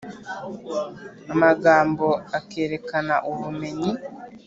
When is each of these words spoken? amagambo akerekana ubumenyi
amagambo 1.33 2.07
akerekana 2.39 3.15
ubumenyi 3.31 3.91